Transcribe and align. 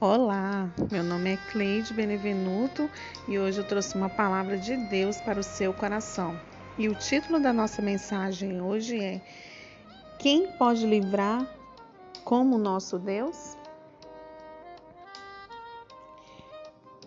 Olá, 0.00 0.72
meu 0.92 1.02
nome 1.02 1.32
é 1.32 1.36
Cleide 1.50 1.92
Benevenuto 1.92 2.88
e 3.26 3.36
hoje 3.36 3.58
eu 3.58 3.66
trouxe 3.66 3.96
uma 3.96 4.08
palavra 4.08 4.56
de 4.56 4.76
Deus 4.76 5.20
para 5.20 5.40
o 5.40 5.42
seu 5.42 5.74
coração. 5.74 6.38
E 6.78 6.88
o 6.88 6.94
título 6.94 7.40
da 7.40 7.52
nossa 7.52 7.82
mensagem 7.82 8.62
hoje 8.62 8.96
é: 8.96 9.20
Quem 10.20 10.52
pode 10.52 10.86
livrar 10.86 11.44
como 12.22 12.56
nosso 12.56 12.96
Deus? 12.96 13.56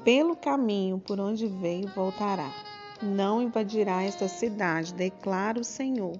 Pelo 0.04 0.36
caminho 0.36 1.00
por 1.00 1.18
onde 1.18 1.48
veio, 1.48 1.88
voltará. 1.96 2.52
Não 3.02 3.42
invadirá 3.42 4.04
esta 4.04 4.28
cidade, 4.28 4.94
declara 4.94 5.58
o 5.58 5.64
Senhor. 5.64 6.20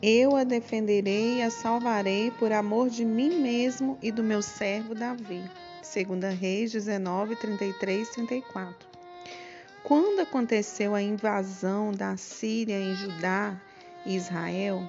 Eu 0.00 0.36
a 0.36 0.44
defenderei 0.44 1.38
e 1.38 1.42
a 1.42 1.50
salvarei 1.50 2.30
por 2.30 2.52
amor 2.52 2.88
de 2.88 3.04
mim 3.04 3.40
mesmo 3.40 3.98
e 4.00 4.12
do 4.12 4.22
meu 4.22 4.40
servo 4.40 4.94
Davi. 4.94 5.42
2 5.94 6.34
Reis 6.34 6.72
19, 6.72 7.36
33, 7.36 8.08
34. 8.08 8.88
Quando 9.84 10.18
aconteceu 10.22 10.92
a 10.92 11.00
invasão 11.00 11.92
da 11.92 12.16
Síria 12.16 12.80
em 12.80 12.96
Judá 12.96 13.54
e 14.04 14.16
Israel, 14.16 14.82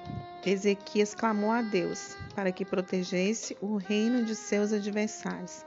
Ezequias 0.44 1.14
clamou 1.14 1.52
a 1.52 1.62
Deus 1.62 2.16
para 2.34 2.50
que 2.50 2.64
protegesse 2.64 3.56
o 3.60 3.76
reino 3.76 4.24
de 4.24 4.34
seus 4.34 4.72
adversários 4.72 5.64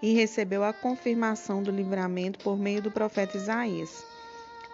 e 0.00 0.12
recebeu 0.12 0.62
a 0.62 0.72
confirmação 0.72 1.60
do 1.60 1.72
livramento 1.72 2.38
por 2.38 2.56
meio 2.56 2.80
do 2.80 2.90
profeta 2.90 3.36
Isaías. 3.36 4.04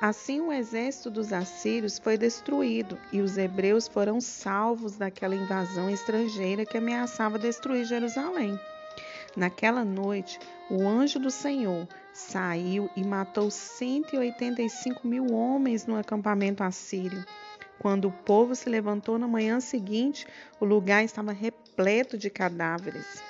Assim, 0.02 0.39
o 0.39 0.52
exército 0.52 1.11
dos 1.11 1.33
assírios 1.33 1.99
foi 1.99 2.19
destruído 2.19 2.99
e 3.11 3.23
os 3.23 3.39
hebreus 3.39 3.89
foram 3.89 4.21
salvos 4.21 4.97
daquela 4.97 5.35
invasão 5.35 5.89
estrangeira 5.89 6.66
que 6.66 6.77
ameaçava 6.77 7.39
destruir 7.39 7.87
Jerusalém. 7.87 8.61
Naquela 9.37 9.84
noite, 9.84 10.38
o 10.70 10.87
anjo 10.87 11.18
do 11.18 11.30
Senhor 11.30 11.88
saiu 12.13 12.88
e 12.96 13.04
matou 13.04 13.51
185 13.51 15.07
mil 15.07 15.32
homens 15.32 15.87
no 15.87 15.96
acampamento 15.96 16.63
assírio. 16.63 17.24
Quando 17.79 18.09
o 18.09 18.12
povo 18.12 18.55
se 18.55 18.68
levantou 18.68 19.18
na 19.18 19.27
manhã 19.27 19.59
seguinte, 19.60 20.27
o 20.60 20.65
lugar 20.65 21.05
estava 21.05 21.32
repleto 21.32 22.16
de 22.16 22.30
cadáveres. 22.30 23.23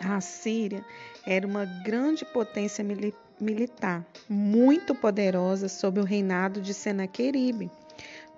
A 0.00 0.16
Assíria 0.16 0.84
era 1.26 1.46
uma 1.46 1.64
grande 1.64 2.24
potência 2.24 2.84
militar 2.84 3.28
militar 3.40 4.04
muito 4.28 4.94
poderosa 4.94 5.68
sob 5.68 6.00
o 6.00 6.04
reinado 6.04 6.60
de 6.60 6.74
Senaqueribe. 6.74 7.70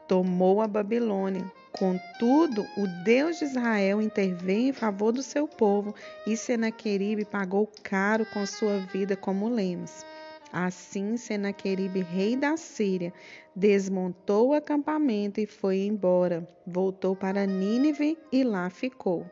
Tomou 0.06 0.60
a 0.60 0.66
Babilônia. 0.66 1.50
Contudo, 1.80 2.66
o 2.76 2.86
Deus 3.04 3.38
de 3.38 3.46
Israel 3.46 4.02
interveio 4.02 4.68
em 4.68 4.72
favor 4.72 5.12
do 5.12 5.22
seu 5.22 5.48
povo 5.48 5.94
e 6.26 6.36
Senaqueribe 6.36 7.24
pagou 7.24 7.66
caro 7.82 8.26
com 8.26 8.44
sua 8.44 8.80
vida, 8.80 9.16
como 9.16 9.48
lemos. 9.48 10.04
Assim, 10.52 11.16
Senaqueribe, 11.16 12.02
rei 12.02 12.36
da 12.36 12.54
Síria, 12.58 13.14
desmontou 13.56 14.50
o 14.50 14.52
acampamento 14.52 15.40
e 15.40 15.46
foi 15.46 15.78
embora. 15.86 16.46
Voltou 16.66 17.16
para 17.16 17.46
Nínive 17.46 18.18
e 18.30 18.44
lá 18.44 18.68
ficou. 18.68 19.24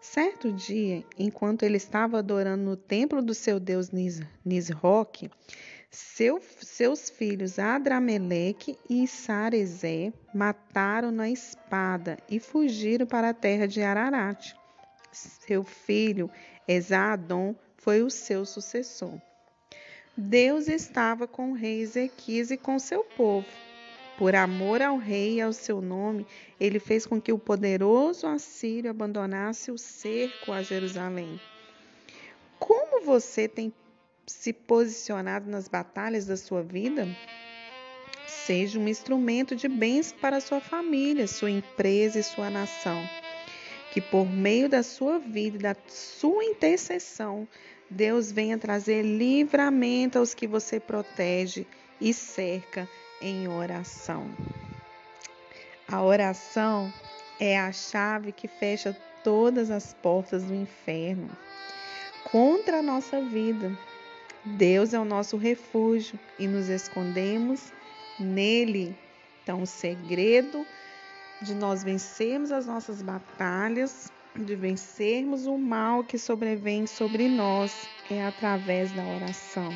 Certo 0.00 0.52
dia, 0.52 1.04
enquanto 1.18 1.64
ele 1.64 1.76
estava 1.76 2.20
adorando 2.20 2.62
no 2.62 2.76
templo 2.76 3.20
do 3.20 3.34
seu 3.34 3.58
deus 3.58 3.90
Nisroque, 4.44 5.28
seu, 5.90 6.40
seus 6.60 7.10
filhos 7.10 7.58
Adrameleque 7.58 8.78
e 8.88 9.06
Sarezé 9.06 10.12
mataram 10.34 11.10
na 11.10 11.28
espada 11.28 12.18
e 12.28 12.38
fugiram 12.38 13.06
para 13.06 13.30
a 13.30 13.34
terra 13.34 13.66
de 13.66 13.82
Ararat. 13.82 14.54
Seu 15.12 15.64
filho 15.64 16.30
Esaadom 16.66 17.54
foi 17.76 18.02
o 18.02 18.10
seu 18.10 18.44
sucessor. 18.44 19.20
Deus 20.16 20.68
estava 20.68 21.26
com 21.26 21.52
o 21.52 21.54
rei 21.54 21.80
Ezequias 21.80 22.50
e 22.50 22.56
com 22.56 22.78
seu 22.78 23.02
povo 23.02 23.46
por 24.20 24.34
amor 24.34 24.82
ao 24.82 24.98
rei 24.98 25.36
e 25.36 25.40
ao 25.40 25.50
seu 25.50 25.80
nome, 25.80 26.26
ele 26.60 26.78
fez 26.78 27.06
com 27.06 27.18
que 27.18 27.32
o 27.32 27.38
poderoso 27.38 28.26
assírio 28.26 28.90
abandonasse 28.90 29.70
o 29.70 29.78
cerco 29.78 30.52
a 30.52 30.62
Jerusalém. 30.62 31.40
Como 32.58 33.02
você 33.02 33.48
tem 33.48 33.72
se 34.30 34.52
posicionado 34.52 35.50
nas 35.50 35.68
batalhas 35.68 36.26
da 36.26 36.36
sua 36.36 36.62
vida? 36.62 37.06
Seja 38.26 38.78
um 38.78 38.88
instrumento 38.88 39.54
de 39.56 39.68
bênção 39.68 40.16
para 40.18 40.40
sua 40.40 40.60
família, 40.60 41.26
sua 41.26 41.50
empresa 41.50 42.18
e 42.18 42.22
sua 42.22 42.48
nação. 42.48 43.02
Que 43.92 44.00
por 44.00 44.26
meio 44.26 44.68
da 44.68 44.82
sua 44.82 45.18
vida 45.18 45.56
e 45.56 45.60
da 45.60 45.76
sua 45.88 46.44
intercessão, 46.44 47.46
Deus 47.90 48.30
venha 48.30 48.56
trazer 48.56 49.02
livramento 49.02 50.18
aos 50.18 50.32
que 50.32 50.46
você 50.46 50.78
protege 50.78 51.66
e 52.00 52.14
cerca 52.14 52.88
em 53.20 53.48
oração. 53.48 54.30
A 55.88 56.00
oração 56.02 56.92
é 57.38 57.58
a 57.58 57.72
chave 57.72 58.30
que 58.30 58.46
fecha 58.46 58.96
todas 59.24 59.70
as 59.70 59.92
portas 59.92 60.44
do 60.44 60.54
inferno 60.54 61.28
contra 62.30 62.78
a 62.78 62.82
nossa 62.82 63.20
vida. 63.20 63.76
Deus 64.44 64.94
é 64.94 64.98
o 64.98 65.04
nosso 65.04 65.36
refúgio 65.36 66.18
e 66.38 66.46
nos 66.46 66.68
escondemos 66.68 67.72
nele. 68.18 68.96
Então, 69.42 69.62
o 69.62 69.66
segredo 69.66 70.66
de 71.42 71.54
nós 71.54 71.82
vencermos 71.82 72.52
as 72.52 72.66
nossas 72.66 73.02
batalhas, 73.02 74.10
de 74.34 74.54
vencermos 74.54 75.46
o 75.46 75.58
mal 75.58 76.04
que 76.04 76.18
sobrevém 76.18 76.86
sobre 76.86 77.28
nós, 77.28 77.88
é 78.10 78.24
através 78.24 78.92
da 78.92 79.04
oração 79.04 79.72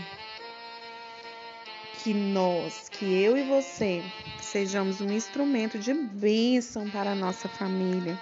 que 2.05 2.13
nós, 2.13 2.91
que 2.91 3.07
eu 3.07 3.35
e 3.35 3.45
você, 3.45 4.03
sejamos 4.39 5.01
um 5.01 5.11
instrumento 5.11 5.79
de 5.79 5.95
bênção 5.95 6.91
para 6.91 7.13
a 7.13 7.15
nossa 7.15 7.49
família, 7.49 8.21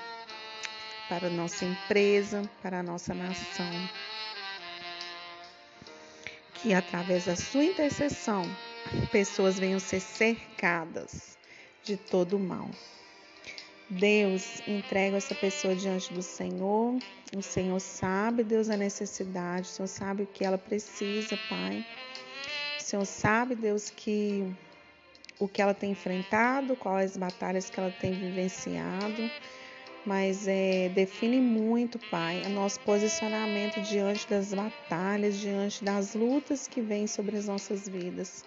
para 1.09 1.27
a 1.27 1.31
nossa 1.31 1.65
empresa, 1.65 2.49
para 2.63 2.79
a 2.79 2.83
nossa 2.83 3.13
nação. 3.13 3.73
Que 6.63 6.73
através 6.73 7.25
da 7.25 7.35
sua 7.35 7.65
intercessão, 7.65 8.45
pessoas 9.11 9.59
venham 9.59 9.81
ser 9.81 10.01
cercadas 10.01 11.37
de 11.83 11.97
todo 11.97 12.37
o 12.37 12.41
mal. 12.41 12.71
Deus 13.91 14.63
entrega 14.67 15.17
essa 15.17 15.35
pessoa 15.35 15.75
diante 15.75 16.13
do 16.13 16.23
Senhor. 16.23 16.97
O 17.37 17.43
Senhor 17.43 17.81
sabe, 17.81 18.45
Deus, 18.45 18.71
a 18.71 18.77
necessidade, 18.77 19.69
o 19.69 19.71
Senhor 19.71 19.89
sabe 19.89 20.23
o 20.23 20.27
que 20.27 20.45
ela 20.45 20.57
precisa, 20.57 21.37
Pai. 21.49 21.85
Senhor 22.79 23.05
sabe, 23.07 23.55
Deus, 23.55 23.89
que 23.89 24.55
o 25.39 25.49
que 25.49 25.63
ela 25.63 25.73
tem 25.73 25.93
enfrentado, 25.93 26.77
quais 26.77 27.17
batalhas 27.17 27.71
que 27.71 27.81
ela 27.81 27.91
tem 27.91 28.13
vivenciado, 28.13 29.31
mas 30.05 30.47
é, 30.49 30.89
define 30.89 31.41
muito, 31.41 31.99
Pai, 32.11 32.43
o 32.45 32.49
nosso 32.49 32.81
posicionamento 32.81 33.81
diante 33.81 34.29
das 34.29 34.53
batalhas, 34.53 35.39
diante 35.39 35.85
das 35.85 36.15
lutas 36.15 36.67
que 36.67 36.81
vêm 36.81 37.07
sobre 37.07 37.37
as 37.37 37.47
nossas 37.47 37.89
vidas. 37.89 38.45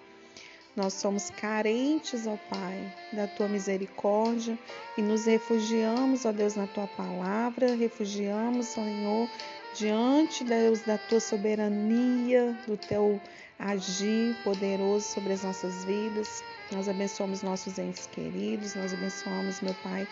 Nós 0.75 0.93
somos 0.93 1.29
carentes, 1.29 2.27
ó 2.27 2.37
Pai, 2.49 2.93
da 3.13 3.27
tua 3.27 3.47
misericórdia 3.47 4.59
e 4.97 5.01
nos 5.01 5.25
refugiamos, 5.25 6.25
ó 6.25 6.33
Deus, 6.33 6.55
na 6.55 6.67
tua 6.67 6.85
palavra, 6.85 7.75
refugiamos, 7.75 8.65
Senhor, 8.67 9.29
diante, 9.73 10.43
Deus, 10.43 10.81
da 10.81 10.97
tua 10.97 11.21
soberania, 11.21 12.57
do 12.67 12.75
teu 12.75 13.21
agir 13.57 14.35
poderoso 14.43 15.07
sobre 15.07 15.31
as 15.31 15.43
nossas 15.43 15.85
vidas. 15.85 16.43
Nós 16.73 16.89
abençoamos 16.89 17.41
nossos 17.41 17.79
entes 17.79 18.07
queridos, 18.07 18.75
nós 18.75 18.93
abençoamos, 18.93 19.61
meu 19.61 19.73
Pai, 19.75 20.05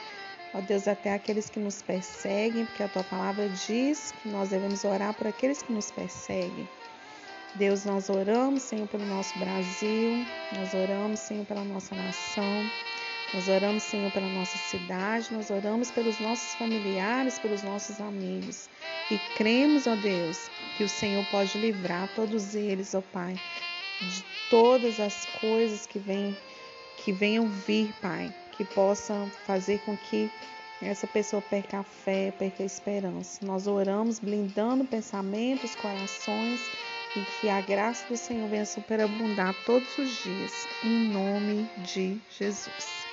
ó 0.53 0.62
Deus, 0.62 0.88
até 0.88 1.14
aqueles 1.14 1.50
que 1.50 1.59
nos 1.59 1.81
perseguem, 1.81 2.66
porque 2.66 2.84
a 2.84 2.88
tua 2.88 3.03
palavra 3.03 3.50
diz 3.50 4.14
que 4.22 4.29
nós 4.29 4.50
devemos 4.50 4.84
orar 4.84 5.14
por 5.14 5.28
aqueles 5.28 5.61
que 5.61 5.73
nos 5.73 5.91
perseguem. 5.91 6.67
Deus, 7.55 7.85
nós 7.85 8.09
oramos, 8.09 8.64
Senhor, 8.64 8.88
pelo 8.88 9.05
nosso 9.05 9.38
Brasil, 9.38 10.26
nós 10.53 10.73
oramos, 10.73 11.20
Senhor, 11.20 11.46
pela 11.46 11.64
nossa 11.64 11.94
nação. 11.94 12.70
Nós 13.34 13.47
oramos, 13.47 13.84
Senhor, 13.84 14.11
pela 14.11 14.28
nossa 14.28 14.58
cidade, 14.58 15.34
nós 15.34 15.50
oramos 15.50 15.90
pelos 15.91 16.20
nossos 16.20 16.56
familiares, 16.56 17.40
pelos 17.40 17.64
nossos 17.64 17.99
amigos. 17.99 18.70
E 19.09 19.17
cremos, 19.35 19.88
ó 19.88 19.96
Deus, 19.96 20.49
que 20.78 20.84
o 20.84 20.90
Senhor 20.90 21.26
pode 21.32 21.58
livrar 21.58 22.09
todos 22.16 22.56
eles, 22.56 22.94
ó 22.94 23.02
Pai, 23.02 23.34
de 24.02 24.23
todas 24.49 24.99
as 24.99 25.26
coisas 25.40 25.85
que 25.85 25.99
vêm 25.99 26.35
que 27.03 27.11
venham 27.11 27.47
vir, 27.47 27.94
Pai, 28.02 28.34
que 28.55 28.66
possam 28.66 29.29
fazer 29.46 29.79
com 29.79 29.96
que 29.97 30.32
essa 30.82 31.08
pessoa 31.08 31.41
perca 31.41 31.79
a 31.79 31.84
fé, 31.84 32.32
perca 32.32 32.64
a 32.64 32.66
esperança. 32.66 33.46
Nós 33.46 33.67
oramos 33.67 34.20
blindando 34.20 34.84
pensamentos, 34.85 35.76
corações 35.76 36.59
e 37.16 37.22
que 37.40 37.50
a 37.50 37.61
graça 37.61 38.05
do 38.08 38.17
Senhor 38.17 38.50
venha 38.50 38.66
superabundar 38.66 39.53
todos 39.66 39.97
os 39.97 40.23
dias, 40.23 40.67
em 40.84 41.09
nome 41.09 41.70
de 41.84 42.20
Jesus. 42.38 43.12